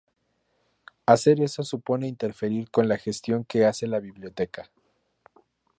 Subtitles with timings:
[1.05, 4.71] Hacer eso supone interferir con la gestión que hace la biblioteca.